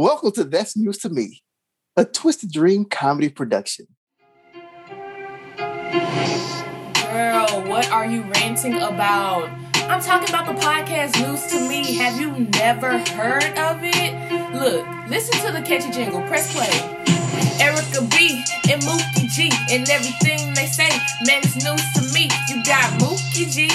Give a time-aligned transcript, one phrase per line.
[0.00, 1.42] Welcome to That's News to Me,
[1.96, 3.88] a Twisted Dream comedy production.
[7.10, 9.50] Girl, what are you ranting about?
[9.90, 11.96] I'm talking about the podcast News to Me.
[11.96, 12.30] Have you
[12.60, 14.54] never heard of it?
[14.54, 16.22] Look, listen to the catchy jingle.
[16.28, 16.70] Press play.
[17.60, 20.90] Erica B and Mookie G and everything they say,
[21.26, 22.30] man, it's news to me.
[22.48, 23.68] You got Mookie G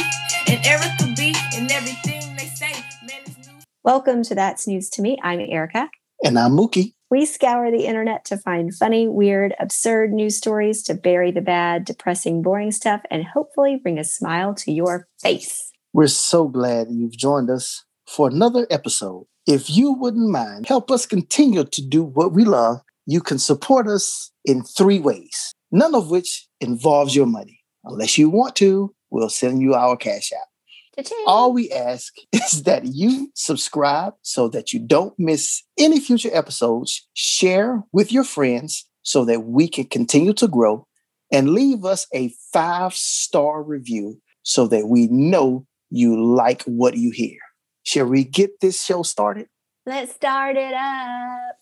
[0.48, 2.72] and Erica B and everything they say,
[3.06, 3.66] man, it's news.
[3.84, 5.18] Welcome to That's News to Me.
[5.22, 5.90] I'm Erica.
[6.26, 6.94] And I'm Mookie.
[7.12, 11.84] We scour the internet to find funny, weird, absurd news stories to bury the bad,
[11.84, 15.70] depressing, boring stuff, and hopefully bring a smile to your face.
[15.92, 19.26] We're so glad you've joined us for another episode.
[19.46, 22.80] If you wouldn't mind, help us continue to do what we love.
[23.06, 27.60] You can support us in three ways, none of which involves your money.
[27.84, 30.53] Unless you want to, we'll send you our cash app.
[30.96, 31.24] Cha-ching.
[31.26, 37.08] All we ask is that you subscribe so that you don't miss any future episodes,
[37.14, 40.88] share with your friends so that we can continue to grow,
[41.32, 47.12] and leave us a five star review so that we know you like what you
[47.12, 47.38] hear.
[47.84, 49.48] Shall we get this show started?
[49.86, 51.56] Let's start it up.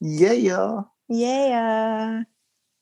[0.00, 0.80] Yeah, yeah.
[1.08, 2.22] Yeah.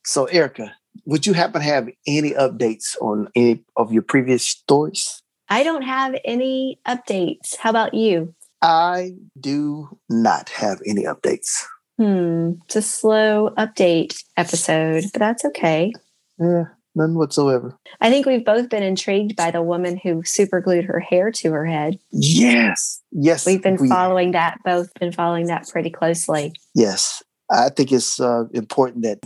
[0.05, 0.75] So, Erica,
[1.07, 5.23] would you happen to have any updates on any of your previous stories?
[5.53, 7.57] I don't have any updates.
[7.59, 8.35] How about you?
[8.63, 11.65] I do not have any updates.
[11.99, 12.53] Hmm.
[12.65, 15.93] It's a slow update episode, but that's okay.
[16.39, 16.65] Yeah,
[16.95, 17.77] none whatsoever.
[18.01, 21.67] I think we've both been intrigued by the woman who superglued her hair to her
[21.67, 21.99] head.
[22.11, 23.45] Yes, yes.
[23.45, 26.55] We've been we- following that, both been following that pretty closely.
[26.75, 29.19] Yes, I think it's uh, important that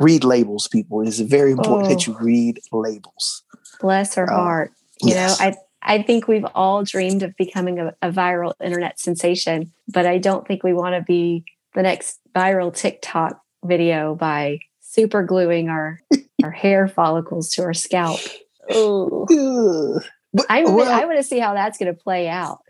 [0.00, 0.66] read labels.
[0.66, 3.44] People, it's very important that you read labels.
[3.80, 4.72] Bless her Oh, heart.
[5.02, 5.40] You yes.
[5.40, 10.06] know, I I think we've all dreamed of becoming a, a viral internet sensation, but
[10.06, 15.68] I don't think we want to be the next viral TikTok video by super gluing
[15.68, 16.00] our
[16.44, 18.20] our hair follicles to our scalp.
[18.70, 19.26] Oh,
[20.32, 22.60] But, I well, I want to see how that's going to play out.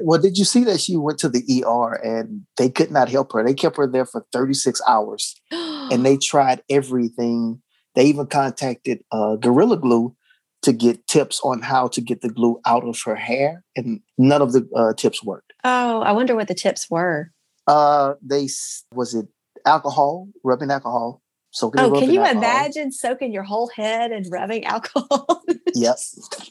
[0.00, 3.32] well, did you see that she went to the ER and they could not help
[3.32, 3.44] her?
[3.44, 7.60] They kept her there for 36 hours and they tried everything.
[7.94, 10.14] They even contacted uh, Gorilla Glue
[10.62, 14.42] to get tips on how to get the glue out of her hair, and none
[14.42, 15.52] of the uh, tips worked.
[15.64, 17.30] oh, I wonder what the tips were.
[17.66, 18.48] Uh, they
[18.92, 19.26] was it
[19.64, 21.22] alcohol, rubbing alcohol.
[21.52, 22.42] Soaking Oh, can you alcohol.
[22.44, 25.42] imagine soaking your whole head and rubbing alcohol?
[25.74, 25.96] Yep.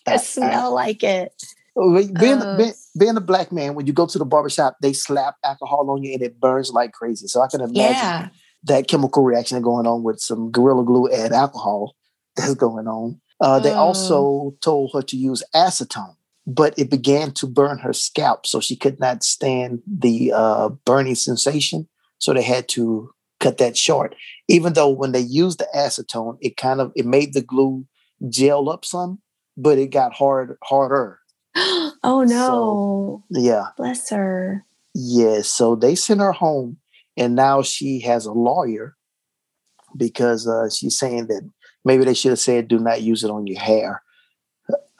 [0.07, 1.33] I smell like it.
[1.75, 2.55] Being, Uh.
[2.57, 6.03] being, being a black man, when you go to the barbershop, they slap alcohol on
[6.03, 7.27] you and it burns like crazy.
[7.27, 8.29] So I can imagine Yeah.
[8.63, 11.95] that chemical reaction going on with some gorilla glue and alcohol
[12.37, 13.19] that's going on.
[13.41, 13.77] Uh, they Oh.
[13.87, 18.75] also told her to use acetone, but it began to burn her scalp, so she
[18.75, 21.87] could not stand the uh, burning sensation.
[22.17, 24.15] So they had to cut that short.
[24.49, 27.85] Even though when they used the acetone, it kind of it made the glue
[28.29, 29.19] gel up some,
[29.55, 31.19] but it got hard harder.
[31.55, 33.23] oh no.
[33.29, 34.65] Yeah, Bless her.
[34.93, 35.41] yeah.
[35.43, 36.77] So they sent her home,
[37.15, 38.97] and now she has a lawyer
[39.95, 41.49] because uh, she's saying that
[41.89, 44.03] maybe they should have said, "Do not use it on your hair."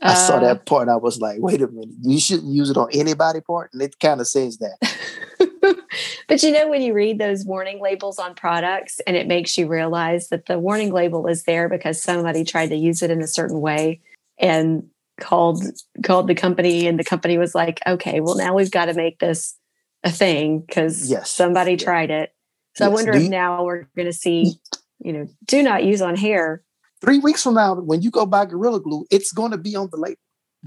[0.00, 0.88] I saw Uh, that part.
[0.88, 1.96] I was like, "Wait a minute!
[2.02, 4.76] You shouldn't use it on anybody part." And it kind of says that.
[6.28, 9.66] but you know when you read those warning labels on products and it makes you
[9.66, 13.26] realize that the warning label is there because somebody tried to use it in a
[13.26, 14.00] certain way
[14.38, 14.86] and
[15.20, 15.62] called
[16.04, 19.18] called the company and the company was like okay well now we've got to make
[19.18, 19.56] this
[20.04, 21.30] a thing because Yes.
[21.30, 22.32] somebody tried it
[22.74, 24.54] so i wonder Do if you- now we're going to see
[25.00, 26.62] you know do not use on hair
[27.02, 29.90] Three weeks from now, when you go buy Gorilla Glue, it's going to be on
[29.92, 30.16] the label.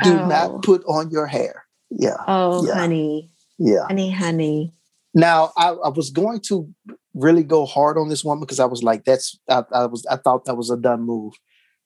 [0.04, 0.28] Do Oh.
[0.28, 1.66] not put on your hair.
[1.90, 2.76] Yeah, oh Yeah.
[2.76, 3.86] honey yeah.
[3.88, 4.72] honey honey
[5.16, 6.70] Now, I, I was going to
[7.16, 10.06] really go hard on this one because I was like, "That's." I, I was.
[10.06, 11.34] I thought that was a done move,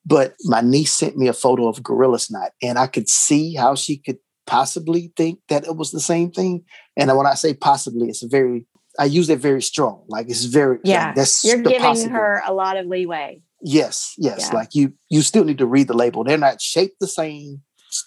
[0.04, 3.74] but my niece sent me a photo of Gorilla Snot, and I could see how
[3.74, 6.64] she could possibly think that it was the same thing.
[6.98, 8.66] And when I say possibly, it's very.
[8.98, 10.04] I use it very strong.
[10.08, 10.78] Like it's very.
[10.84, 12.12] yeah like, that's you're giving possible.
[12.12, 14.50] her a lot of leeway Yes, yes.
[14.50, 14.58] Yeah.
[14.58, 16.22] Like you, you still need to read the label.
[16.22, 17.62] They're not shaped the same.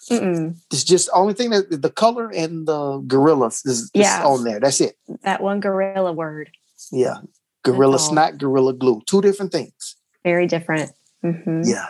[0.08, 0.56] Mm-mm.
[0.70, 4.24] It's just only thing that the color and the gorillas is, is Yeah.
[4.24, 4.60] on there.
[4.60, 4.94] That's it.
[5.24, 6.50] that one gorilla word
[6.92, 7.16] Yeah.
[7.64, 9.02] Gorilla snot, gorilla glue.
[9.06, 9.96] Two different things.
[10.22, 10.92] very different
[11.24, 11.66] Mhm.
[11.66, 11.88] Yeah.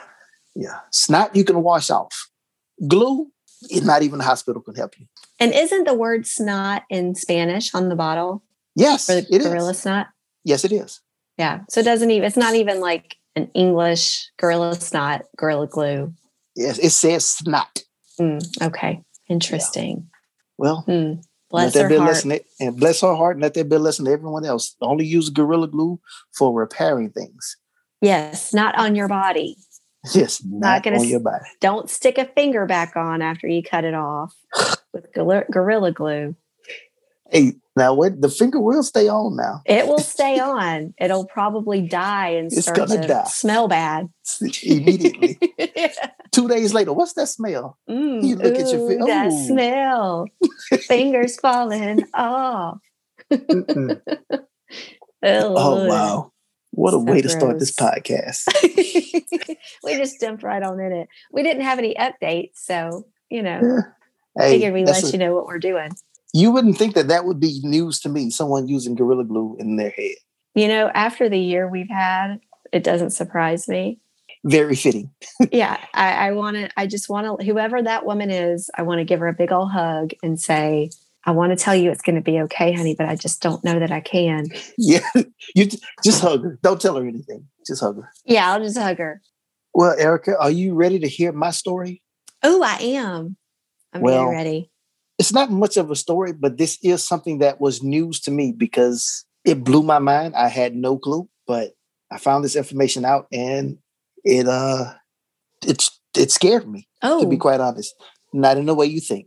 [0.54, 0.80] Yeah.
[0.90, 2.30] Snot you can wash off.
[2.86, 3.30] Glue,
[3.82, 5.06] not even the hospital can help you.
[5.38, 8.42] And isn't the word snot in Spanish on the bottle
[8.78, 9.46] Yes, for the it is.
[9.46, 10.08] gorilla snot?
[10.44, 11.00] Yes, it is.
[11.36, 11.60] Yeah.
[11.68, 16.12] So it doesn't even, it's not even like an English gorilla snot, gorilla glue.
[16.56, 17.82] Yes, it says snot.
[18.20, 19.02] Mm, okay.
[19.28, 20.08] Interesting.
[20.56, 21.20] Well, Hmm.
[21.50, 22.42] Bless let her that be a heart.
[22.60, 24.76] and bless her heart, and let that be a lesson to everyone else.
[24.82, 25.98] Only use Gorilla Glue
[26.36, 27.56] for repairing things.
[28.02, 29.56] Yes, not on your body.
[30.14, 31.44] Yes, not, gonna on your body.
[31.60, 34.32] Don't stick a finger back on after you cut it off
[34.94, 36.36] with Gorilla Gorilla Glue.
[37.30, 38.20] Hey, now what?
[38.20, 39.60] The finger will stay on now.
[39.66, 40.94] It will stay on.
[40.98, 43.24] It'll probably die and It's start gonna die.
[43.24, 44.08] smell bad.
[44.62, 45.38] Immediately.
[46.32, 47.78] Two days later, what's that smell?
[47.88, 49.04] Mm, You look at your finger.
[49.04, 49.46] ooh, that Ooh.
[49.46, 50.26] smell.
[50.86, 52.78] Fingers falling off.
[53.30, 53.96] Oh,
[55.22, 56.32] oh wow.
[56.70, 58.46] What a So way to start this podcast.
[59.82, 61.08] we just jumped right on in it.
[61.32, 63.80] We didn't have any updates, so you know, Yeah.
[64.44, 65.90] Hey, figured we let a- you know what we're doing.
[66.32, 68.30] You wouldn't think that that would be news to me.
[68.30, 70.16] Someone using Gorilla Glue in their head.
[70.54, 72.40] You know, after the year we've had,
[72.72, 74.00] it doesn't surprise me.
[74.44, 75.10] Very fitting.
[75.52, 76.68] yeah, I, I want to.
[76.76, 77.44] I just want to.
[77.44, 80.90] Whoever that woman is, I want to give her a big old hug and say,
[81.24, 83.64] "I want to tell you it's going to be okay, honey, but I just don't
[83.64, 84.46] know that I can."
[84.76, 85.08] Yeah,
[85.54, 85.68] you
[86.04, 86.58] just hug her.
[86.62, 87.48] Don't tell her anything.
[87.66, 88.10] Just hug her.
[88.24, 89.20] Yeah, I'll just hug her.
[89.74, 92.02] Well, Erica, are you ready to hear my story?
[92.42, 93.36] Oh, I am.
[93.92, 94.70] I'm Well, very ready.
[95.18, 98.52] It's not much of a story, but this is something that was news to me
[98.56, 100.34] because it blew my mind.
[100.36, 101.72] I had no clue, but
[102.10, 103.78] I found this information out and
[104.24, 104.94] it uh
[105.66, 107.94] it's it scared me, Oh, to be quite honest.
[108.32, 109.26] Not in the way you think.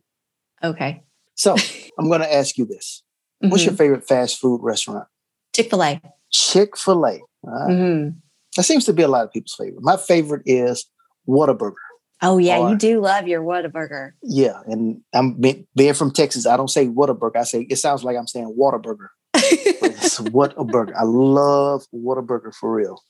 [0.64, 1.04] okay.
[1.36, 1.56] So
[2.00, 3.04] I'm gonna ask you this.
[3.40, 5.08] What's your favorite fast food restaurant?
[5.56, 6.02] Chick Fil A?
[6.32, 7.20] Chick-fil-A.
[7.46, 8.10] Uh, hmm
[8.56, 9.82] That seems to be a lot of people's favorite.
[9.84, 10.86] My favorite is
[11.28, 11.74] Whataburger.
[12.22, 14.12] Oh yeah, Or- you do love your Whataburger.
[14.22, 15.40] Yeah, and I'm
[15.76, 16.46] being from Texas.
[16.46, 17.36] I don't say Whataburger.
[17.38, 19.08] I say it sounds like I'm saying Whataburger.
[19.34, 20.94] It's Whataburger.
[20.96, 23.02] I love Whataburger for real.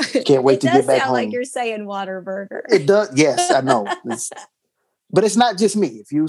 [0.24, 1.12] Can't wait it to get back sound home.
[1.14, 2.62] like you're saying Waterburger.
[2.70, 3.10] It does.
[3.14, 3.86] Yes, I know.
[3.86, 4.30] It's-
[5.10, 5.88] but it's not just me.
[5.88, 6.28] If you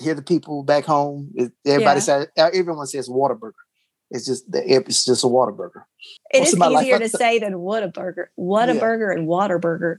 [0.00, 2.24] hear the people back home, it, everybody Yeah.
[2.24, 3.52] says everyone says Whataburger.
[4.10, 5.84] It's just it's just a Whataburger.
[6.32, 8.26] It Most is of my life, easier to say than Whataburger.
[8.38, 9.96] Whataburger and Waterburger.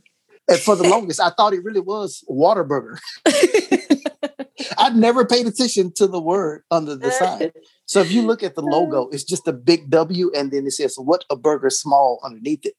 [0.50, 2.98] And for the longest, I thought it really was Waterburger.
[4.78, 7.52] I'd never paid attention to the word under the sign.
[7.86, 10.72] So if you look at the logo, it's just a big W, and then it
[10.72, 12.74] says "What a Burger" small underneath it.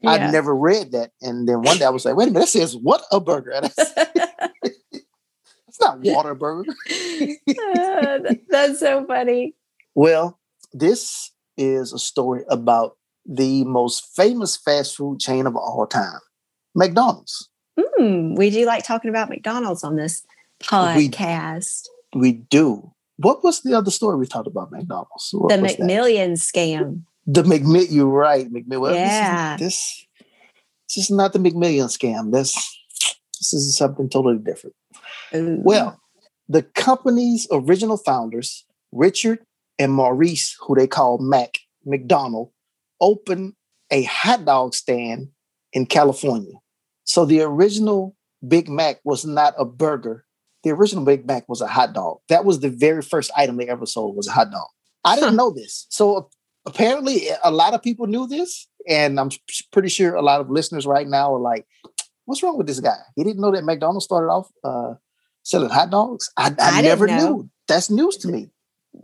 [0.00, 0.10] Yeah.
[0.10, 2.48] I'd never read that, and then one day I was like, "Wait a minute, that
[2.48, 3.52] says what a burger?
[3.62, 3.78] That's
[5.80, 9.54] not Waterburger." Uh, th- that's so funny.
[9.94, 10.38] Well,
[10.72, 16.20] this is a story about the most famous fast food chain of all time,
[16.76, 17.48] McDonald's.
[17.78, 20.24] Mm, we do like talking about McDonald's on this
[20.60, 21.86] We- podcast.
[22.14, 22.92] We do.
[23.18, 25.30] What was the other story we talked about McDonald's?
[25.32, 25.80] What the was that?
[25.80, 27.02] McMillion scam.
[27.26, 27.90] The McMillion.
[27.90, 28.80] You're right, McMillion.
[28.80, 29.56] Well, Yeah.
[29.56, 30.06] This, is, this
[30.96, 32.32] this is not the McMillion scam.
[32.32, 32.54] This
[33.38, 34.76] this is something totally different.
[35.34, 35.58] Ooh.
[35.62, 36.00] Well,
[36.48, 39.40] the company's original founders, Richard
[39.78, 42.50] and Maurice, who they call Mac McDonald,
[43.00, 43.54] opened
[43.90, 45.28] a hot dog stand
[45.72, 46.54] in California.
[47.06, 48.14] So the original
[48.46, 50.24] Big Mac was not a burger.
[50.64, 52.18] The original Big Mac was a hot dog.
[52.28, 54.66] That was the very first item they ever sold was a hot dog.
[55.04, 55.36] I didn't Huh.
[55.36, 55.86] know this.
[55.88, 56.28] So
[56.66, 58.68] apparently a lot of people knew this.
[58.88, 59.30] And I'm
[59.72, 61.66] pretty sure a lot of listeners right now are like,
[62.26, 62.98] what's wrong with this guy?
[63.16, 64.94] He didn't know that McDonald's started off uh,
[65.42, 66.30] selling hot dogs.
[66.36, 67.16] I, I, I never know.
[67.36, 67.50] knew.
[67.68, 68.50] That's news to me.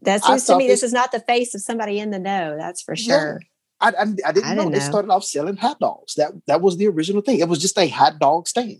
[0.02, 2.56] That's news to me they- this is not the face of somebody in the know.
[2.58, 3.38] That's for Yeah.
[3.82, 4.84] I, I, I didn't I know didn't they know.
[4.84, 6.15] started off selling hot dogs.
[6.15, 7.41] That that was the original thing.
[7.41, 8.79] It was just a hot dog stand.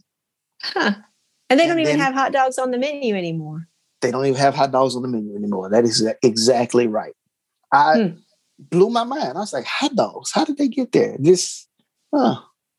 [0.63, 0.93] Huh.
[1.51, 3.69] And they don't And even then- have hot dogs on the menu anymore.
[4.01, 5.69] They don't even have hot dogs on the menu anymore.
[5.71, 7.15] That is exactly right.
[7.73, 8.17] I Hmm.
[8.59, 9.37] blew my mind.
[9.37, 10.33] I was like, hot dogs.
[10.33, 11.17] How did they get there?
[11.19, 11.67] This
[12.15, 12.37] huh.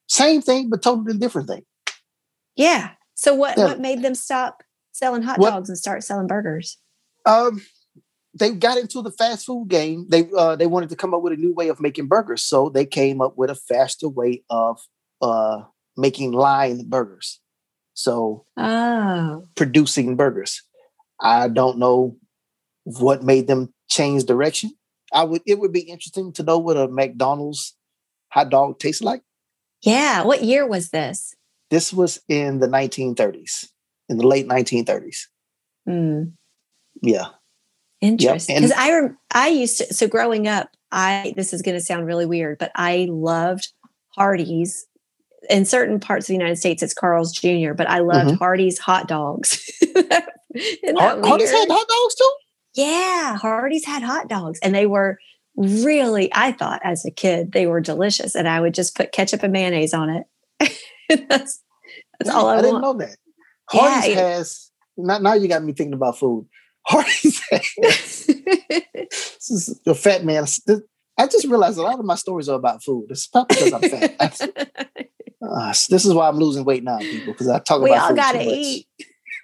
[0.08, 1.64] same thing, but totally different thing.
[2.56, 2.92] Yeah.
[3.16, 3.66] So what Yeah.
[3.66, 6.78] what made them stop selling hot What- dogs and start selling burgers?
[7.26, 7.62] Um,
[8.34, 10.08] they got into the fast food game.
[10.10, 12.70] They uh, they wanted to come up with a new way of making burgers, so
[12.70, 14.80] they came up with a faster way of
[15.22, 15.64] uh,
[15.98, 17.40] making line burgers.
[17.94, 19.46] So Oh.
[19.56, 20.62] producing burgers.
[21.22, 22.18] I don't know
[22.86, 24.72] what made them change direction.
[25.14, 27.76] I would it would be interesting to know what a McDonald's
[28.30, 29.22] hot dog tastes like.
[29.84, 30.24] Yeah.
[30.24, 31.36] What year was this?
[31.70, 33.68] This was in the 1930s,
[34.10, 35.28] in the late 1930s.
[35.86, 36.24] Hmm.
[37.02, 37.28] Yeah.
[38.04, 38.56] Interesting.
[38.58, 42.06] Because I rem- I used to so growing up, I this is going to sound
[42.06, 43.72] really weird, but I loved
[44.18, 44.86] Hardee's.
[45.50, 48.38] In certain parts of the United States, it's Carl's Jr., but I loved Mhm.
[48.38, 49.70] Hardee's hot dogs.
[49.86, 52.32] Har- Hardee's had hot dogs too?
[52.76, 55.18] Yeah, Hardee's had hot dogs, and they were
[55.58, 56.30] really.
[56.34, 59.52] I thought as a kid they were delicious, and I would just put ketchup and
[59.54, 60.78] mayonnaise on it.
[61.30, 61.62] that's
[62.20, 63.18] that's all I, I didn't know that.
[63.74, 66.48] Yeah, Hardee's it- has now, now you got me thinking about food.
[66.86, 67.42] Hardee's.
[67.52, 70.46] this is a fat man.
[71.18, 73.08] I just realized a lot of my stories are about food.
[73.10, 74.42] It's probably because I'm fat.
[75.48, 78.16] uh, this is why I'm losing weight now, people, because I talk we about all
[78.16, 78.88] gotta eat.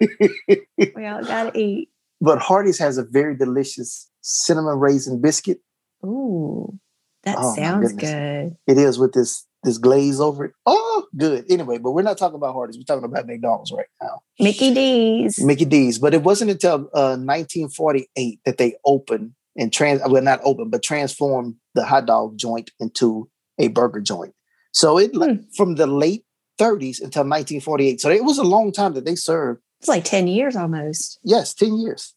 [0.00, 1.90] we all gotta eat.
[2.20, 5.60] But Hardee's has a very delicious cinnamon raisin biscuit.
[6.04, 6.78] Ooh,
[7.22, 8.56] that oh, sounds good.
[8.66, 10.52] It is with this this glaze over it.
[10.66, 11.44] Oh, good.
[11.50, 12.76] Anyway, but we're not talking about Hardee's.
[12.76, 14.20] We're talking about McDonald's right now.
[14.38, 15.42] Mickey D's.
[15.42, 15.98] Mickey D's.
[15.98, 20.82] But it wasn't until uh, 1948 that they opened and trans well not open but
[20.82, 24.34] transformed the hot dog joint into a burger joint.
[24.72, 25.42] So it hmm.
[25.56, 26.24] from the late
[26.58, 28.00] 30s until 1948.
[28.00, 29.60] So it was a long time that they served.
[29.80, 31.18] It's like 10 years almost.
[31.22, 32.14] Yes, 10 years.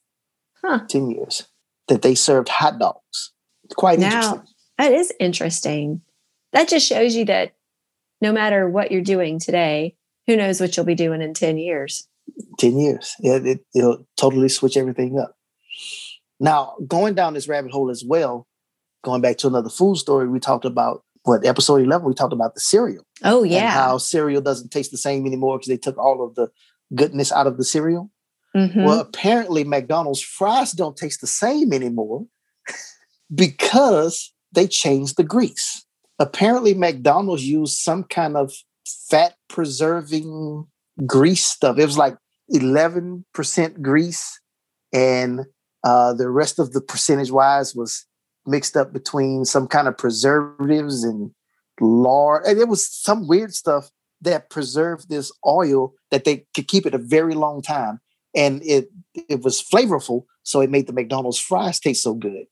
[0.63, 0.81] Huh.
[0.87, 1.47] 10 years
[1.87, 3.31] that they served hot dogs.
[3.63, 4.41] It's quite now, interesting.
[4.77, 6.01] That is interesting.
[6.53, 7.53] That just shows you that
[8.21, 9.95] no matter what you're doing today,
[10.27, 12.07] who knows what you'll be doing in 10 years.
[12.59, 13.15] 10 years.
[13.19, 15.35] Yeah, it, it'll totally switch everything up.
[16.39, 18.47] Now, going down this rabbit hole as well,
[19.03, 22.53] going back to another food story, we talked about what episode 11, we talked about
[22.53, 23.05] the cereal.
[23.23, 23.71] Oh, yeah.
[23.71, 26.49] how cereal doesn't taste the same anymore because they took all of the
[26.95, 28.11] goodness out of the cereal.
[28.55, 28.83] Mm-hmm.
[28.83, 32.25] Well, apparently, McDonald's fries don't taste the same anymore
[33.33, 35.82] because they changed the grease.
[36.19, 38.53] Apparently, McDonald's used some kind of
[38.85, 40.67] fat preserving
[41.05, 41.77] grease stuff.
[41.77, 42.17] It was like
[42.53, 44.39] 11% grease
[44.91, 45.41] and
[45.83, 48.05] uh, the rest of the percentage wise was
[48.45, 51.31] mixed up between some kind of preservatives and
[51.81, 52.45] lard.
[52.45, 53.89] And it was some weird stuff
[54.21, 57.99] that preserved this oil that they could keep it a very long time.
[58.35, 62.45] And it it was flavorful, so it made the McDonald's fries taste so good.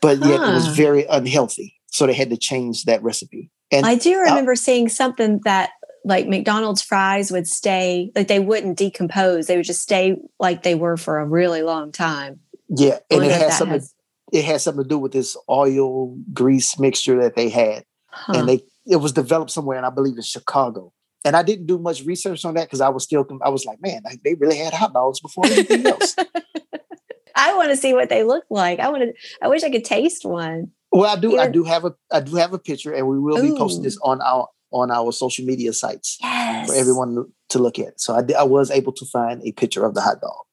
[0.00, 0.50] But yet huh.
[0.50, 1.75] it was very unhealthy.
[1.96, 3.50] So they had to change that recipe.
[3.70, 5.70] And I do remember uh, seeing something that
[6.04, 9.46] like McDonald's fries would stay like they wouldn't decompose.
[9.46, 12.40] They would just stay like they were for a really long time.
[12.68, 13.78] Yeah, and it has something.
[13.78, 13.94] Has...
[14.30, 18.34] It has something to do with this oil grease mixture that they had, huh.
[18.36, 20.92] and they it was developed somewhere, and I believe in Chicago.
[21.24, 23.80] And I didn't do much research on that because I was still I was like,
[23.80, 26.14] man, they really had hot dogs before anything else.
[27.34, 28.80] I want to see what they look like.
[28.80, 29.14] I want to.
[29.40, 30.72] I wish I could taste one.
[30.96, 31.32] Well, I do.
[31.32, 31.40] You're...
[31.40, 31.94] I do have a.
[32.12, 33.52] I do have a picture, and we will Ooh.
[33.52, 36.68] be posting this on our on our social media sites yes.
[36.68, 38.00] for everyone to look at.
[38.00, 40.46] So I, I was able to find a picture of the hot dog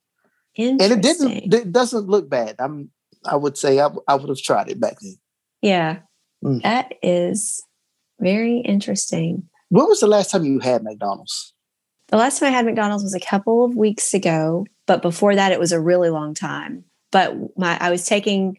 [0.57, 2.91] and it didn't it doesn't look bad i'm
[3.25, 5.15] i would say i, I would have tried it back then
[5.61, 5.99] yeah
[6.43, 6.61] mm.
[6.63, 7.63] that is
[8.19, 11.53] very interesting when was the last time you had mcdonald's
[12.09, 15.51] the last time i had mcdonald's was a couple of weeks ago but before that
[15.51, 18.57] it was a really long time but my i was taking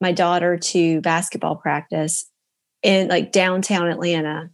[0.00, 2.30] my daughter to basketball practice
[2.82, 4.50] in like downtown atlanta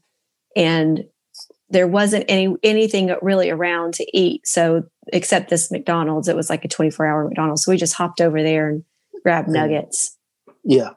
[0.57, 1.05] and
[1.73, 4.47] there wasn't any anything really around to eat.
[4.47, 7.65] So except this McDonald's, it was like a 24 hour McDonald's.
[7.65, 8.85] So we just hopped over there and
[9.23, 10.17] grabbed nuggets.
[10.63, 10.91] Yeah.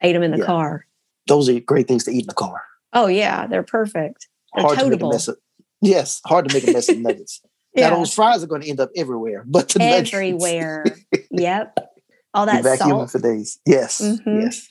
[0.00, 0.46] Ate them in the yeah.
[0.46, 0.86] car.
[1.26, 2.62] Those are great things to eat in the car.
[2.92, 4.28] Oh yeah, they're perfect.
[4.54, 4.98] They're hard totable.
[4.98, 5.36] to make a mess of.
[5.82, 7.42] Yes, hard to make a mess of nuggets.
[7.74, 7.90] yeah.
[7.90, 10.84] Now those fries are going to end up everywhere, but everywhere.
[11.30, 11.89] yep.
[12.32, 13.58] All that salt for days.
[13.66, 14.00] Yes.
[14.00, 14.40] Mm-hmm.
[14.40, 14.70] Yes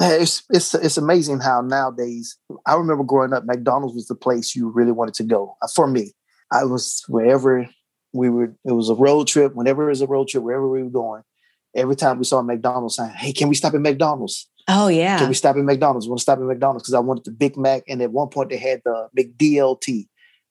[0.00, 4.68] it's it's it's amazing how nowadays I remember growing up, McDonald's was the place you
[4.70, 5.56] really wanted to go.
[5.62, 6.12] Uh, for me,
[6.50, 7.68] I was wherever
[8.12, 8.54] we were.
[8.64, 9.54] It was a road trip.
[9.54, 11.22] Whenever it was a road trip, wherever we were going,
[11.74, 14.48] every time we saw a McDonald's sign, hey, can we stop at McDonald's?
[14.68, 16.06] Oh yeah, can we stop at McDonald's?
[16.06, 18.28] We want to stop at McDonald's because I wanted the Big Mac, and at one
[18.28, 20.06] point they had the big DLT.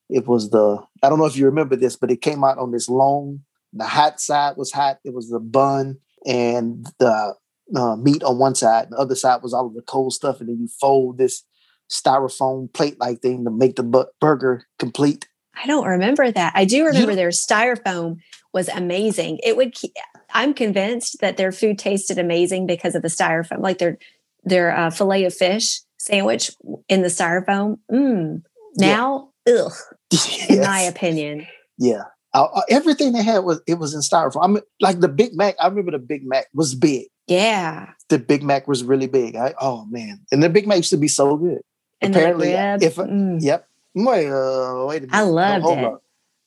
[0.10, 2.72] It was the I don't know if you remember this, but it came out on
[2.72, 3.42] this long.
[3.74, 5.00] The hot side was hot.
[5.04, 7.36] It was the bun and the
[7.76, 10.50] uh, meat on one side, the other side was all of the cold stuff, and
[10.50, 11.44] then you fold this
[11.90, 15.28] styrofoam plate like thing to make the bu- burger complete.
[15.62, 16.54] I don't remember that.
[16.56, 18.18] I do remember their styrofoam
[18.54, 19.40] was amazing.
[19.44, 19.74] It would.
[19.74, 19.94] Keep,
[20.34, 23.98] I'm convinced that their food tasted amazing because of the styrofoam, like their
[24.44, 26.52] their uh, fillet of fish sandwich
[26.88, 27.80] in the styrofoam.
[27.92, 28.44] Mm.
[28.78, 29.54] Now, yeah.
[29.66, 29.74] ugh.
[30.12, 30.50] Yes.
[30.50, 31.48] In my opinion.
[31.78, 32.04] Yeah.
[32.34, 34.44] Uh, everything they had was it was in styrofoam.
[34.44, 35.56] I mean, like the Big Mac.
[35.60, 37.08] I remember the Big Mac was big.
[37.28, 37.92] Yeah.
[38.10, 39.36] The Big Mac was really big.
[39.36, 40.22] I, oh man.
[40.32, 41.62] And the Big Mac used to be so good.
[42.02, 43.42] And Apparently, if mm.
[43.42, 43.68] yep.
[43.96, 45.14] Wait, uh, wait a minute.
[45.14, 45.84] I loved no, it.
[45.84, 45.98] On.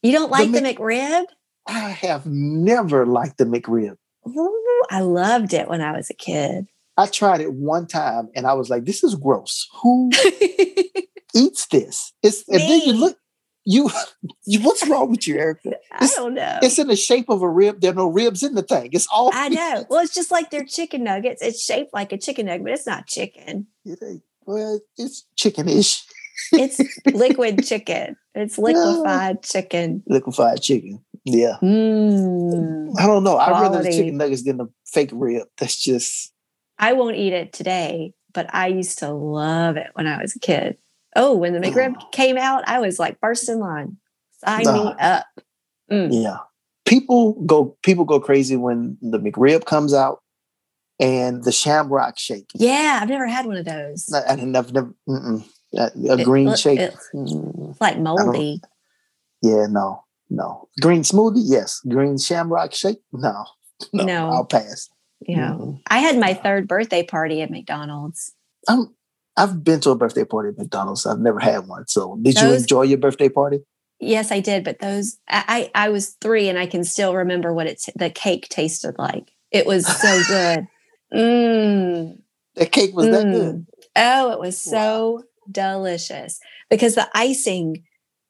[0.03, 1.25] You don't like the, the McRib?
[1.67, 3.97] I have never liked the McRib.
[4.27, 6.67] Ooh, I loved it when I was a kid.
[6.97, 9.67] I tried it one time and I was like, this is gross.
[9.83, 10.11] Who
[11.35, 12.13] eats this?
[12.23, 13.17] It's and then you look
[13.65, 13.91] you,
[14.45, 15.75] you what's wrong with you, Erica?
[16.01, 16.59] It's, I don't know.
[16.63, 17.81] It's in the shape of a rib.
[17.81, 18.91] There are no ribs in the thing.
[18.93, 19.87] It's all I know.
[19.89, 21.43] Well, it's just like their chicken nuggets.
[21.43, 23.67] It's shaped like a chicken nugget, but it's not chicken.
[23.85, 24.23] It.
[24.45, 26.05] Well, it's chickenish.
[26.53, 28.17] it's liquid chicken.
[28.35, 30.03] It's liquefied chicken.
[30.07, 31.05] Liquefied chicken.
[31.25, 31.57] Yeah.
[31.63, 32.95] Mm.
[32.99, 33.37] I don't know.
[33.37, 35.47] I'd rather the chicken nuggets than the fake rib.
[35.59, 36.33] That's just
[36.79, 40.41] I won't eat it today, but I used to love it when I was a
[40.41, 40.79] kid.
[41.17, 42.07] Oh, when the McRib Oh.
[42.13, 43.97] came out, I was like first in line.
[44.45, 45.27] Sign me up.
[45.91, 46.09] Mm.
[46.23, 46.39] yeah.
[46.85, 50.21] People go people go crazy when the McRib comes out
[50.99, 52.49] and the Shamrock Shake.
[52.55, 54.13] Yeah, I've never had one of those.
[54.13, 55.43] I, I never, never a,
[56.09, 56.81] a It green look- shake.
[56.81, 58.61] it- Mm, It's like moldy.
[59.43, 60.69] yeah, no, no.
[60.81, 61.81] Green smoothie, yes.
[61.89, 63.45] Green Shamrock Shake, no,
[63.93, 64.05] no.
[64.05, 64.31] No.
[64.31, 64.89] I'll pass.
[65.27, 65.51] Yeah.
[65.53, 65.81] Mm-mm.
[65.87, 68.33] I had my third birthday party at McDonald's.
[68.69, 68.95] I'm.
[69.37, 71.07] I've been to a birthday party at McDonald's.
[71.07, 71.87] I've never had one.
[71.89, 73.61] So, did you enjoy your birthday party?
[73.99, 77.67] Yes, I did, but those I I was three and I can still remember what
[77.67, 79.31] it's the cake tasted like.
[79.51, 80.67] It was so good.
[81.15, 82.19] Mm.
[82.57, 83.33] The cake was that Mm.
[83.33, 83.67] good.
[83.97, 87.85] Oh, it was so delicious because the icing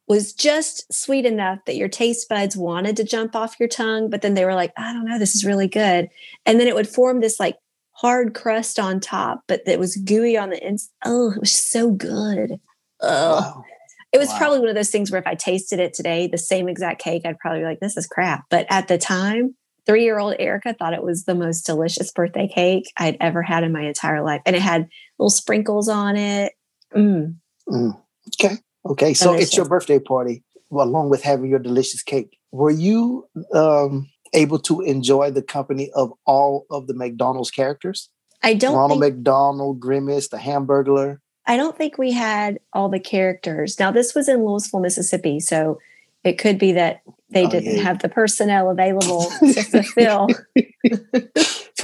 [0.08, 4.20] was just sweet enough that your taste buds wanted to jump off your tongue, but
[4.20, 6.10] then they were like, I don't know, this is really good.
[6.44, 7.56] And then it would form this like
[8.02, 10.90] hard crust on top, but it was gooey on the inside.
[11.04, 12.58] Oh, it was so good.
[13.00, 13.64] Oh, Wow.
[14.12, 14.38] it was Wow.
[14.38, 17.22] probably one of those things where if I tasted it today, the same exact cake,
[17.24, 18.44] I'd probably be like, this is crap.
[18.50, 19.54] But at the time,
[19.86, 23.62] three year old Erica thought it was the most delicious birthday cake I'd ever had
[23.62, 24.42] in my entire life.
[24.46, 24.88] And it had
[25.20, 26.52] little sprinkles on it.
[26.94, 27.36] Mm.
[27.68, 28.02] Mm.
[28.34, 28.56] Okay.
[28.84, 29.14] Okay.
[29.14, 32.36] So it's your birthday party, well, along with having your delicious cake.
[32.50, 38.08] Were you um, able to enjoy the company of all of the McDonald's characters?
[38.42, 41.18] I don't Ronald think, McDonald, Grimace, the Hamburglar.
[41.46, 43.78] I don't think we had all the characters.
[43.78, 45.78] Now this was in Louisville, Mississippi, so
[46.24, 47.82] it could be that they Oh, didn't yeah.
[47.82, 50.28] have the personnel available to fulfill.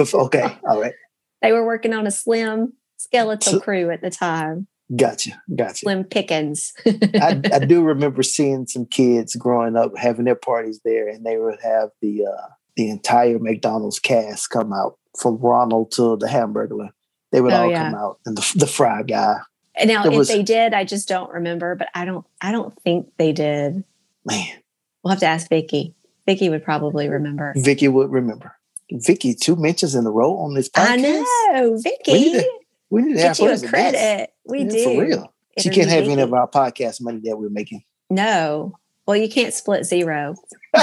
[0.01, 0.57] Okay.
[0.69, 0.93] All right.
[1.43, 4.67] they were working on a slim skeletal crew at the time.
[4.97, 5.43] Gotcha.
[5.55, 5.77] Gotcha.
[5.81, 6.73] Slim Pickens.
[6.87, 11.37] I, I do remember seeing some kids growing up having their parties there, and they
[11.37, 16.91] would have the uh, the entire McDonald's cast come out from Ronald to the Hamburglar.
[17.33, 17.91] They would Oh, all yeah.
[17.91, 19.37] come out, and the, the fry guy.
[19.75, 21.75] And now, if was- they did, I just don't remember.
[21.75, 22.25] But I don't.
[22.41, 23.85] I don't think they did.
[24.25, 24.47] Man,
[25.05, 25.95] We'll have to ask Vicky.
[26.27, 27.53] Vicky would probably remember.
[27.57, 28.55] Vicky would remember.
[28.91, 30.87] Vicky, two mentions in a row on this podcast.
[30.89, 32.43] I know, Vicky.
[32.91, 33.75] We need to have you her a as a guest.
[33.75, 34.31] credit.
[34.47, 35.35] We Yeah, do for real.
[35.59, 37.83] She can't have any of our podcast money that we're making.
[38.11, 38.79] No.
[39.07, 40.35] Well, you can't split zero.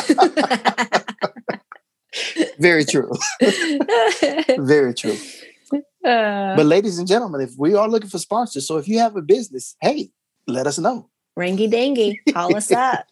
[2.59, 3.11] Very true.
[4.59, 5.17] Very true.
[6.05, 9.15] Uh, But ladies and gentlemen, if we are looking for sponsors, so if you have
[9.15, 10.09] a business, hey,
[10.47, 11.09] let us know.
[11.37, 13.05] ringy dingy, call us up.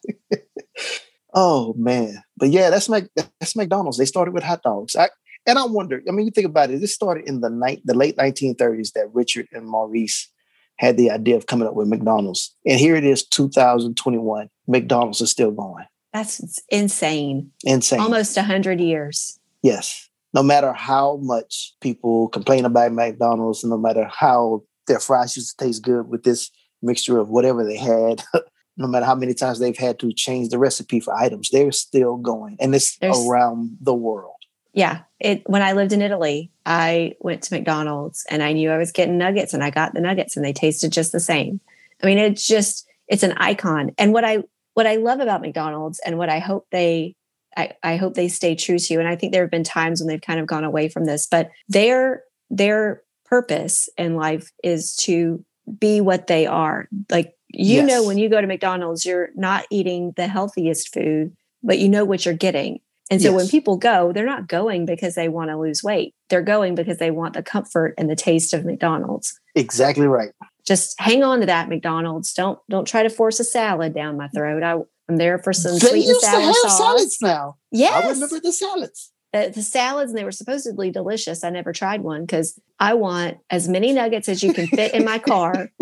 [1.34, 3.06] Oh man, but yeah, that's Mac,
[3.40, 3.98] that's McDonald's.
[3.98, 4.96] They started with hot dogs.
[4.96, 5.10] I,
[5.46, 6.02] and I wonder.
[6.08, 6.80] I mean, you think about it.
[6.82, 8.94] This started in the night, the late 1930s.
[8.94, 10.30] That Richard and Maurice
[10.78, 14.50] had the idea of coming up with McDonald's, and here it is, 2021.
[14.68, 15.86] McDonald's is still going.
[16.14, 17.52] That's insane.
[17.64, 18.00] Insane.
[18.00, 19.40] Almost a hundred years.
[19.62, 20.10] Yes.
[20.34, 25.66] No matter how much people complain about McDonald's, no matter how their fries used to
[25.66, 26.50] taste good with this
[26.82, 28.24] mixture of whatever they had,
[28.78, 32.18] no matter how many times they've had to change the recipe for items, they're still
[32.18, 32.58] going.
[32.60, 34.33] And it's There's- around the world.
[34.74, 35.02] Yeah.
[35.20, 38.92] It when I lived in Italy, I went to McDonald's and I knew I was
[38.92, 41.60] getting nuggets and I got the nuggets and they tasted just the same.
[42.02, 43.92] I mean, it's just it's an icon.
[43.98, 47.16] And what I what I love about McDonald's and what I hope they
[47.56, 49.00] I, I hope they stay true to, you.
[49.00, 51.28] and I think there have been times when they've kind of gone away from this,
[51.28, 55.46] but their their purpose in life is to
[55.80, 56.88] be what they are.
[57.12, 57.88] Like you Yes.
[57.88, 62.04] know when you go to McDonald's, you're not eating the healthiest food, but you know
[62.06, 62.80] what you're getting.
[63.14, 66.14] And so when people go, they're not going because they want to lose weight.
[66.30, 69.40] They're going because they want the comfort and the taste of McDonald's.
[69.56, 70.32] Exactly right.
[70.66, 72.34] Just hang on to that McDonald's.
[72.34, 74.64] Don't don't try to force a salad down my throat.
[74.64, 74.78] I,
[75.10, 76.78] I'm there for some They sweet and used to have sauce.
[76.78, 77.58] salads now.
[77.74, 79.12] I remember the salads.
[79.34, 81.44] the, the salads, and they were supposedly delicious.
[81.44, 85.06] I never tried one because I want as many nuggets as you can fit in
[85.06, 85.70] my car.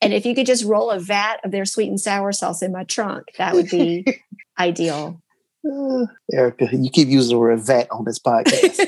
[0.00, 2.70] And if you could just roll a vat of their sweet and sour sauce in
[2.70, 4.04] my trunk, that would be
[4.58, 5.20] ideal.
[5.64, 8.80] Uh, Erica, you keep using the word vat on this podcast.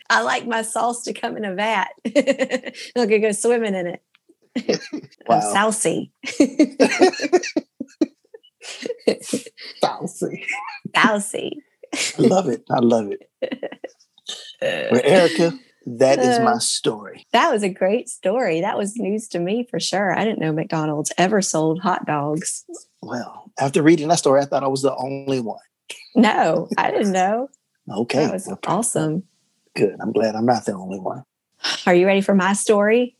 [0.10, 1.88] I like my sauce to come in a vat.
[2.06, 4.02] I could go swimming in it.
[5.28, 6.12] I'm saucy.
[9.80, 10.44] Saucy.
[10.94, 11.62] saucy.
[11.94, 12.64] I love it.
[12.70, 13.30] I love it.
[14.60, 15.52] Well, Erica,
[15.86, 17.26] that is my uh, story.
[17.32, 18.60] That was a great story.
[18.60, 20.16] That was news to me for sure.
[20.18, 22.64] I didn't know McDonald's ever sold hot dogs.
[23.00, 25.60] Well, after reading that story, I thought I was the only one.
[26.16, 27.48] No, I didn't know.
[27.90, 28.24] Okay.
[28.24, 29.22] That was well, awesome.
[29.76, 29.96] Good.
[30.00, 31.22] I'm glad I'm not the only one.
[31.86, 33.15] Are you ready for my story?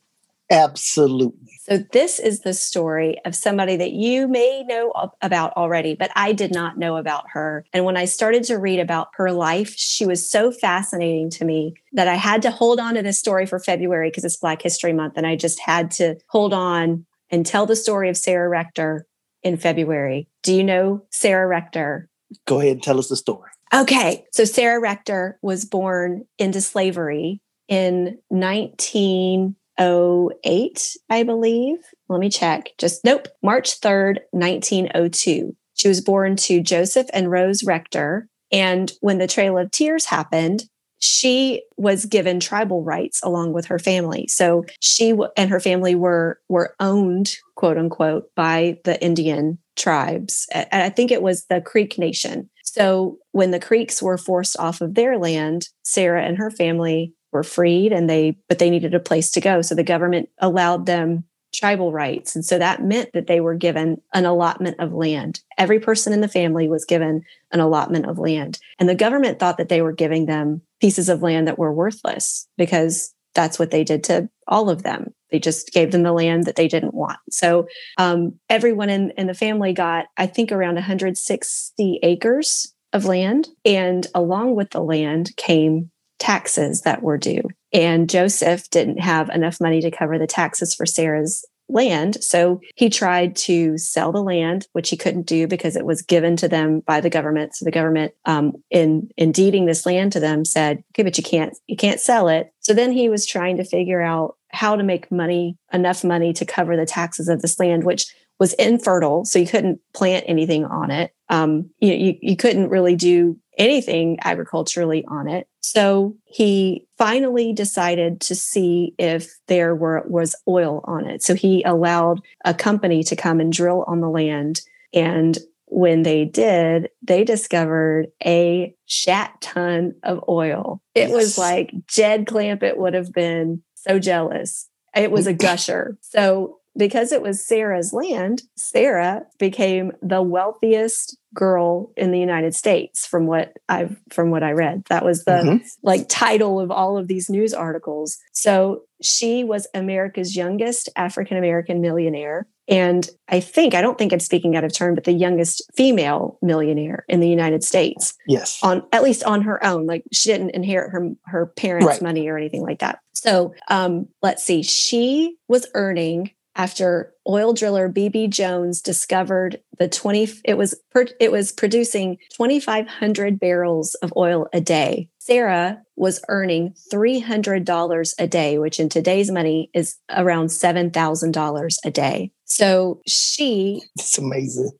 [0.51, 1.51] Absolutely.
[1.65, 6.33] So, this is the story of somebody that you may know about already, but I
[6.33, 7.65] did not know about her.
[7.73, 11.75] And when I started to read about her life, she was so fascinating to me
[11.93, 14.93] that I had to hold on to this story for February because it's Black History
[14.93, 15.15] Month.
[15.17, 19.05] And I just had to hold on and tell the story of Sarah Rector
[19.43, 20.29] in February.
[20.45, 22.09] Do you know Sarah Rector?
[22.47, 23.51] Go ahead and tell us the story.
[23.75, 24.25] Okay.
[24.31, 29.57] So, Sarah Rector was born into slavery in 19.
[29.79, 31.79] 1908, I believe.
[32.09, 32.71] Let me check.
[32.79, 35.57] Just nope, March 3rd, 1902.
[35.75, 38.29] She was born to Joseph and Rose Rector.
[38.51, 40.65] And when the Trail of Tears happened,
[40.99, 44.27] she was given tribal rights along with her family.
[44.29, 50.47] So she w- and her family were were owned, quote unquote, by the Indian tribes.
[50.73, 52.49] I think it was the Creek Nation.
[52.65, 57.43] So when the Creeks were forced off of their land, Sarah and her family were
[57.43, 59.61] freed and they but they needed a place to go.
[59.61, 62.35] So the government allowed them tribal rights.
[62.35, 65.41] And so that meant that they were given an allotment of land.
[65.59, 67.23] Every person in the family was given
[67.53, 68.59] an allotment of land.
[68.79, 72.49] And the government thought that they were giving them pieces of land that were worthless
[72.57, 75.13] because that's what they did to all of them.
[75.31, 77.19] They just gave them the land that they didn't want.
[77.31, 77.69] So
[77.99, 83.49] um, everyone in, in the family got i think around 160 acres of land.
[83.65, 87.43] And along with the land came taxes that were due.
[87.73, 92.23] And Joseph didn't have enough money to cover the taxes for Sarah's land.
[92.23, 96.37] So he tried to sell the land, which he couldn't do because it was given
[96.37, 97.57] to them by the government.
[97.57, 101.25] So the government, um, in in deeding this land to them, said, "Okay, but you
[101.25, 104.85] can't you can't sell it." So then he was trying to figure out how to
[104.85, 108.07] make money, enough money to cover the taxes of this land, which
[108.39, 111.13] was infertile, so you couldn't plant anything on it.
[111.29, 115.49] Um, you, you, you couldn't really do anything agriculturally on it.
[115.67, 121.25] So he finally decided to see if there were was oil on it.
[121.25, 124.61] So he allowed a company to come and drill on the land.
[124.95, 130.81] And when they did, they discovered a shat ton of oil.
[130.95, 131.13] It yes.
[131.13, 134.69] was like Jed Clampett would have been so jealous.
[134.95, 135.99] It was a gusher.
[136.01, 143.07] So because it was Sarah's land, Sarah became the wealthiest girl in the United States
[143.07, 144.85] from what I've from what I read.
[144.89, 145.65] That was the mm-hmm.
[145.83, 148.19] like title of all of these news articles.
[148.33, 154.21] So she was America's youngest African American millionaire and I think I don't think I'm
[154.21, 158.15] speaking out of turn but the youngest female millionaire in the United States.
[158.27, 158.59] Yes.
[158.63, 162.03] On at least on her own like she didn't inherit her her parents' right.
[162.03, 163.01] money or anything like that.
[163.13, 164.63] So um, let's see.
[164.63, 170.75] She was earning after oil driller BB Jones discovered the 20 it was
[171.21, 175.09] it was producing 2500 barrels of oil a day.
[175.19, 182.33] Sarah was earning $300 a day, which in today's money is around $7,000 a day.
[182.45, 184.71] So she It's amazing.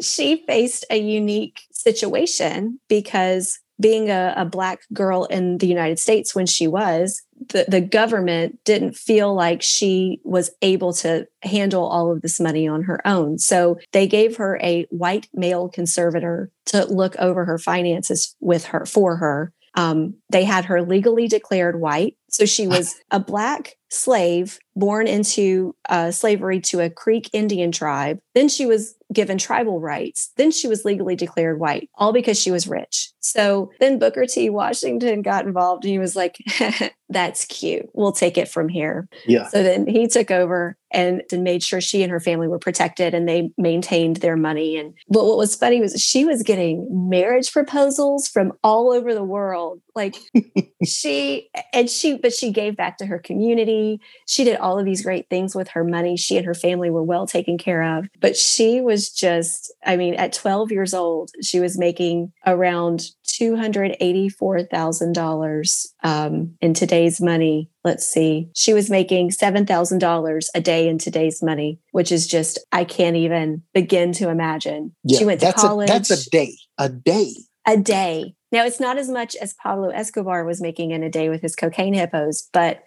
[0.00, 6.34] she faced a unique situation because being a, a, black girl in the United States
[6.34, 12.12] when she was, the, the government didn't feel like she was able to handle all
[12.12, 13.38] of this money on her own.
[13.38, 18.86] So they gave her a white male conservator to look over her finances with her
[18.86, 19.52] for her.
[19.74, 22.16] Um, they had her legally declared white.
[22.30, 28.20] So she was a black slave born into uh, slavery to a Creek Indian tribe.
[28.34, 30.30] Then she was given tribal rights.
[30.36, 33.10] Then she was legally declared white, all because she was rich.
[33.20, 34.50] So then Booker T.
[34.50, 36.38] Washington got involved and he was like,
[37.08, 37.88] that's cute.
[37.94, 39.08] We'll take it from here.
[39.26, 39.48] Yeah.
[39.48, 43.14] So then he took over and, and made sure she and her family were protected
[43.14, 44.76] and they maintained their money.
[44.76, 49.24] And but what was funny was she was getting marriage proposals from all over the
[49.24, 49.80] world.
[49.94, 50.16] Like
[50.84, 54.00] she and she, but she gave back to her community.
[54.26, 56.16] She did all of these great things with her money.
[56.16, 58.08] She and her family were well taken care of.
[58.20, 65.86] But she was just, I mean, at 12 years old, she was making around $284,000
[66.02, 67.70] um, in today's money.
[67.84, 68.50] Let's see.
[68.54, 73.62] She was making $7,000 a day in today's money, which is just, I can't even
[73.72, 74.96] begin to imagine.
[75.04, 75.88] Yeah, she went to college.
[75.88, 76.56] A, that's a day.
[76.78, 77.34] A day.
[77.66, 78.34] A day.
[78.50, 81.54] Now, it's not as much as Pablo Escobar was making in a day with his
[81.54, 82.82] cocaine hippos, but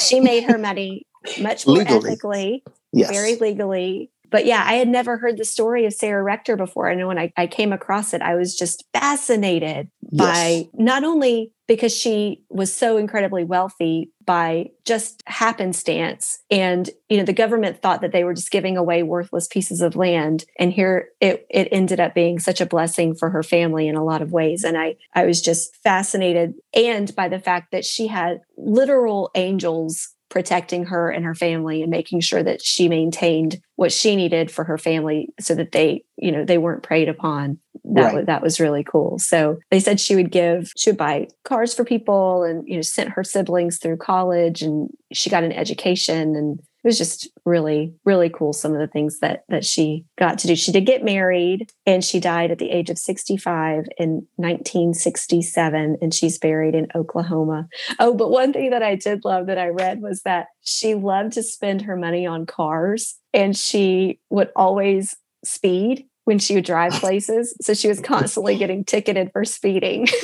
[0.00, 1.06] she made her money
[1.40, 2.10] much more legally.
[2.10, 3.10] ethically, yes.
[3.10, 4.10] very legally.
[4.30, 6.88] But yeah, I had never heard the story of Sarah Rector before.
[6.88, 10.20] And when I, I came across it, I was just fascinated yes.
[10.20, 16.40] by not only because she was so incredibly wealthy by just happenstance.
[16.50, 19.96] And, you know, the government thought that they were just giving away worthless pieces of
[19.96, 20.44] land.
[20.58, 24.04] And here it, it ended up being such a blessing for her family in a
[24.04, 24.64] lot of ways.
[24.64, 30.15] And I, I was just fascinated and by the fact that she had literal angels
[30.36, 34.64] protecting her and her family and making sure that she maintained what she needed for
[34.64, 38.14] her family so that they you know they weren't preyed upon that Right.
[38.16, 41.72] was that was really cool so they said she would give she would buy cars
[41.72, 46.36] for people and you know sent her siblings through college and she got an education
[46.36, 50.38] and it was just really really cool some of the things that that she got
[50.38, 50.54] to do.
[50.54, 56.14] She did get married and she died at the age of 65 in 1967 and
[56.14, 57.66] she's buried in oklahoma.
[57.98, 61.32] Oh but one thing that i did love that i read was that she loved
[61.32, 66.92] to spend her money on cars and she would always speed when she would drive
[67.00, 67.56] places.
[67.62, 70.06] So she was constantly getting ticketed for speeding.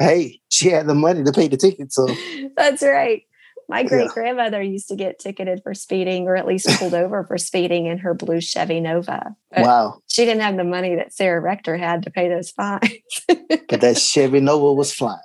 [0.00, 2.08] Hey, she had the money to pay the ticket, so.
[2.56, 3.22] That's right.
[3.70, 7.38] My great grandmother used to get ticketed for speeding or at least pulled over for
[7.38, 9.36] speeding in her blue Chevy Nova.
[9.50, 10.00] But wow.
[10.08, 12.90] She didn't have the money that Sarah Rector had to pay those fines.
[13.28, 15.20] But that Chevy Nova was flying.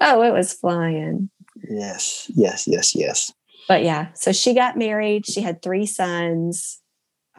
[0.00, 1.28] oh, it was flying.
[1.68, 3.32] Yes, yes, yes, yes.
[3.68, 5.26] But yeah, so she got married.
[5.26, 6.80] She had three sons.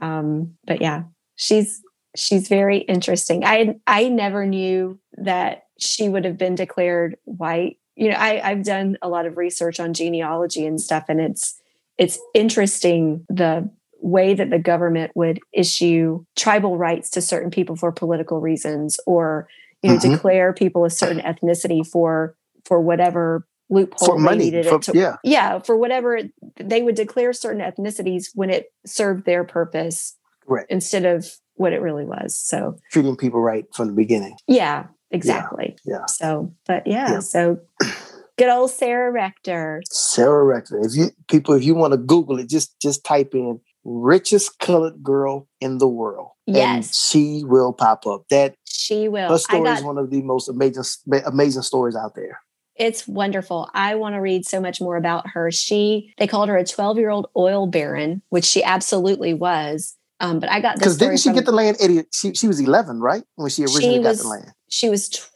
[0.02, 1.04] Um, but yeah,
[1.36, 1.82] she's
[2.16, 3.44] she's very interesting.
[3.44, 7.78] I I never knew that she would have been declared white.
[7.98, 11.60] You know, I, I've done a lot of research on genealogy and stuff, and it's
[11.98, 17.92] it's interesting the way that the government would issue tribal rights to certain people for
[17.92, 19.48] political reasons or
[19.82, 20.12] you know Mhm.
[20.14, 24.46] declare people a certain ethnicity for for whatever loophole For they money.
[24.46, 25.16] needed For, it to yeah.
[25.24, 26.20] yeah for whatever
[26.58, 30.16] they would declare certain ethnicities when it served their purpose
[30.48, 30.72] Correct.
[30.72, 34.36] instead of what it really was so Treating people right from the beginning.
[34.48, 36.06] yeah exactly yeah.
[36.08, 37.20] so but yeah, Yeah.
[37.20, 37.60] so
[38.38, 40.80] good old sarah rector Sarah Rector.
[40.84, 45.02] If you people, if you want to Google it, just just type in richest colored
[45.04, 46.32] girl in the world.
[46.48, 46.96] And Yes.
[47.10, 48.24] she will pop up.
[48.30, 50.84] That she will her story got is one of the most amazing
[51.26, 52.40] amazing stories out there.
[52.76, 56.58] it's wonderful i want to read so much more about her she they called her
[56.58, 60.82] a 12 year old oil baron which she absolutely was um, but i got this
[60.82, 61.78] Because didn't she from, get the land?
[61.82, 63.24] At, she she was eleven, right?
[63.36, 64.52] When she originally She got was- the land.
[64.70, 65.30] she was tw-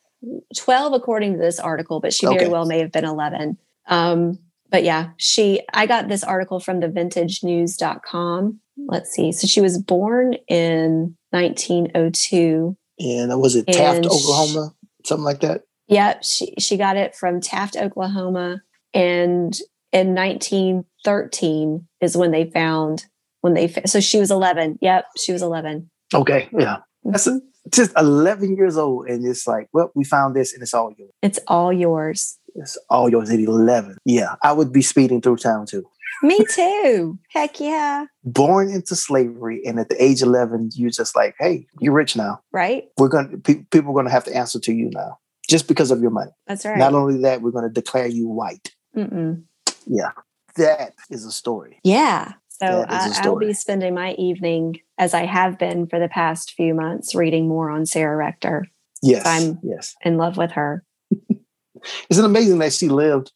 [0.56, 4.38] 12 according to this article but she very well may have been 11 um,
[4.70, 9.80] but yeah she i got this article from the vintagenews.com let's see so she was
[9.82, 15.64] born in 1902 And was it Taft, Oklahoma, something like that?
[15.88, 18.62] yep she, she got it from taft oklahoma
[18.94, 19.58] and
[19.92, 23.06] in 1913 is when they found
[23.42, 26.78] when they so she was 11 yep she was 11 Okay, yeah.
[27.06, 27.40] That's Mhm.
[27.72, 31.12] Just eleven years old, and it's like, well, we found this, and it's all yours.
[31.22, 33.96] it's all yours It's all yours at eleven.
[34.04, 35.84] Yeah, I would be speeding through town too.
[36.24, 41.36] me too heck yeah Born into slavery, and at the age eleven, you're just like,
[41.40, 42.42] hey, you're rich now.
[42.52, 45.92] right We're gonna pe- people are gonna have to answer to you now, just because
[45.92, 46.32] of your money.
[46.48, 48.72] that's right Not only that, we're gonna declare you white.
[48.98, 49.44] Mm-mm.
[49.86, 50.12] Yeah,
[50.58, 51.80] that is a story.
[51.84, 52.34] Yeah.
[52.62, 56.00] So That is a I, I'll be spending my evening, as I have been for
[56.00, 58.68] the past few months, reading more on Sarah Rector.
[59.02, 59.96] Yes, I'm- yes.
[60.06, 60.84] In love with her.
[62.10, 63.32] Isn't it amazing that she lived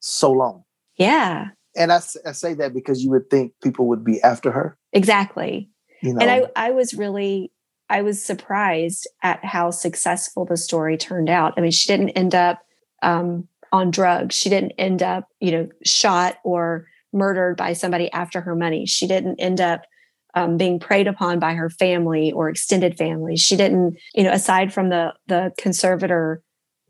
[0.00, 0.64] so long?
[0.96, 4.78] Yeah, And I, I say that because you would think people would be after her.
[4.92, 5.70] exactly.
[6.02, 7.52] You know, And I, I was really,
[7.90, 11.52] I was surprised at how successful the story turned out.
[11.56, 12.60] I mean, she didn't end up
[13.02, 14.34] um, on drugs.
[14.34, 18.86] She didn't end up, you know, shot or murdered by somebody after her money.
[18.86, 19.82] She didn't end up
[20.34, 23.36] um, being preyed upon by her family or extended family.
[23.36, 26.42] She didn't, you know, aside from the the conservator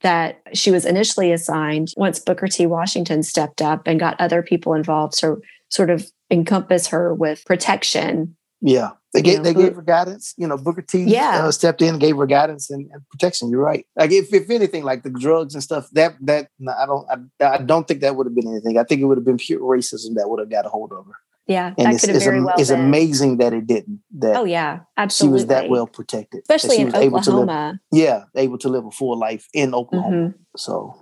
[0.02, 2.66] that she was initially assigned, once Booker T.
[2.66, 8.37] Washington stepped up and got other people involved to sort of encompass her with protection.
[8.61, 10.35] yeah, they you gave know, they gave her guidance.
[10.37, 11.03] You know, Booker T.
[11.05, 11.44] Yeah.
[11.44, 13.51] uh, stepped in, gave her guidance and, and protection.
[13.51, 13.85] You're right.
[13.96, 17.07] Like if, if anything, like the drugs and stuff, that that no, I don't
[17.40, 18.79] I, I don't think that would have been anything.
[18.79, 21.07] I think it would have been pure racism that would have got a hold of
[21.07, 21.12] her.
[21.46, 24.01] Yeah, And it's it's, very am- well it's amazing that it didn't.
[24.18, 27.42] That Oh yeah, she was that well protected, especially she in was able to live.
[27.49, 27.81] Oklahoma.
[27.90, 30.16] Yeah, able to live a full life in Oklahoma.
[30.29, 30.35] Mhm.
[30.57, 30.94] So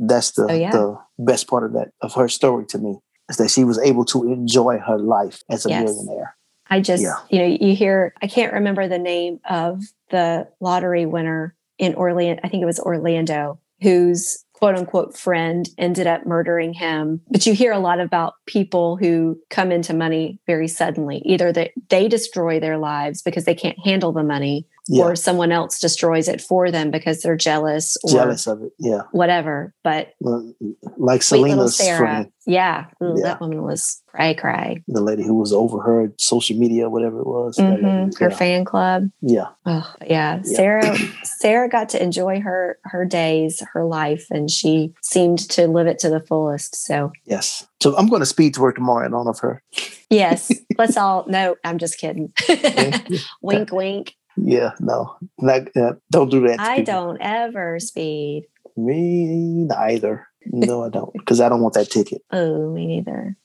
[0.00, 0.70] that's the Oh, yeah.
[0.72, 2.98] the best part of that of her story to me
[3.30, 5.84] is that she was able to enjoy her life as a Yes.
[5.84, 6.36] millionaire.
[6.72, 7.16] I just, Yeah.
[7.28, 8.14] you know, you hear.
[8.22, 12.40] I can't remember the name of the lottery winner in Orlando.
[12.42, 17.20] I think it was Orlando, whose quote unquote friend ended up murdering him.
[17.30, 21.20] But you hear a lot about people who come into money very suddenly.
[21.26, 25.04] Either that they destroy their lives because they can't handle the money, Yeah.
[25.04, 28.72] or someone else destroys it for them because they're jealous or Jealous of it.
[28.80, 29.02] Yeah.
[29.12, 29.72] whatever.
[29.84, 30.52] But Well,
[30.96, 33.14] Like Selena's Sarah, friend, yeah, Yeah.
[33.22, 34.82] that woman was cry cry.
[34.88, 37.58] the lady who was over her social media, whatever it was.
[37.60, 38.36] lady, Mhm, Her yeah.
[38.36, 39.08] fan club.
[39.20, 39.46] yeah.
[39.66, 40.40] Oh, yeah.
[40.44, 40.56] Yeah.
[40.56, 45.86] Sarah Sarah got to enjoy her her days, her life, and she seemed to live
[45.86, 46.74] it to the fullest.
[46.74, 47.66] So Yes.
[47.80, 49.62] So I'm going to speed to work tomorrow in honor of her.
[50.10, 52.32] yes, let's all no, I'm just kidding.
[53.42, 54.14] wink wink.
[54.36, 54.72] Yeah.
[54.80, 55.16] No.
[55.38, 56.60] Not, uh, don't do that.
[56.60, 58.46] I don't ever speed.
[58.76, 59.26] Me
[59.66, 60.26] neither.
[60.46, 61.12] No, I don't.
[61.12, 62.22] Because I don't want that ticket.
[62.32, 63.36] Oh, me neither.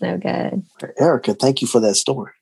[0.00, 0.64] no good.
[0.98, 2.32] Erica, thank you for that story.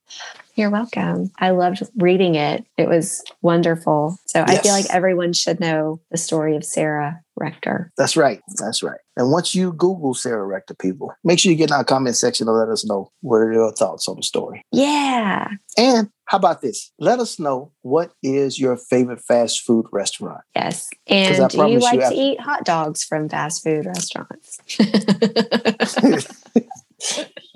[0.54, 1.30] You're welcome.
[1.38, 2.64] I loved reading it.
[2.76, 4.16] It was wonderful.
[4.26, 7.90] So I feel like everyone should know the story of Sarah Rector.
[7.96, 8.40] That's right.
[8.58, 9.00] That's right.
[9.16, 12.46] And once you Google Sarah Rector, people, make sure you get in our comment section
[12.48, 14.62] and let us know what are your thoughts on the story.
[14.72, 15.48] Yeah.
[15.76, 16.92] And how about this?
[16.98, 20.42] Let us know what is your favorite fast food restaurant.
[20.54, 20.88] Yes.
[21.06, 24.58] And do you like you to after- eat hot dogs from fast food restaurants?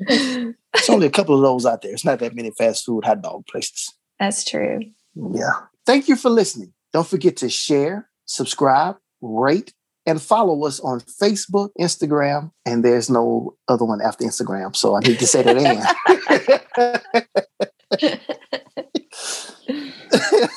[0.07, 1.92] It's only a couple of those out there.
[1.92, 3.92] It's not that many fast food hot dog places.
[4.18, 4.81] That's true.
[5.14, 5.53] Yeah.
[5.87, 6.73] Thank you for listening.
[6.92, 9.72] Don't forget to share, subscribe, rate,
[10.07, 14.77] and follow us on Facebook, Instagram, and there's no other one after Instagram.
[14.77, 15.81] So I need to say that in.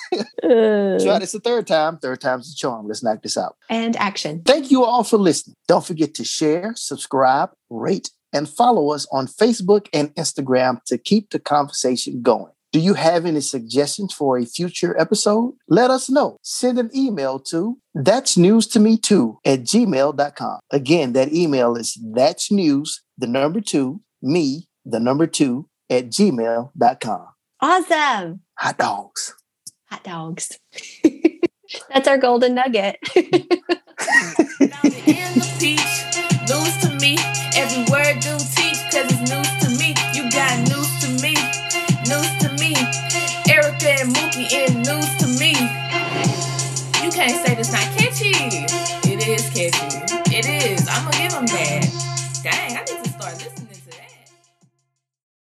[0.42, 1.98] Try this a third time.
[1.98, 2.88] Third time's the charm.
[2.88, 3.56] Let's knock this out.
[3.70, 4.42] and action.
[4.46, 5.56] Thank you all for listening.
[5.68, 11.30] Don't forget to share, subscribe, rate, and follow us on Facebook and Instagram to keep
[11.30, 12.52] the conversation going.
[12.72, 15.56] Do you have any suggestions for a future episode?
[15.68, 16.38] Let us know.
[16.42, 20.60] Send an email to that's news to me too at gmail.com.
[20.72, 27.28] Again, that email is that's news, the number two, me, the number two at gmail.com.
[27.62, 28.42] Awesome.
[28.60, 29.34] Hot dogs.
[29.90, 30.60] Hot dogs.
[31.90, 32.98] That's our golden nugget.
[33.08, 33.26] Found
[34.60, 35.98] it in the peach.
[36.48, 37.18] News to me.
[37.56, 39.96] Every word do teach, cause it's news to me.
[40.14, 40.77] You got news to me.
[42.10, 42.74] News to me.
[43.50, 45.52] Erica and Mookie in news to me.
[47.04, 48.32] You can't say this is not catchy.
[49.12, 50.36] It is catchy.
[50.36, 50.88] It is.
[50.90, 51.87] I'm gonna give them that.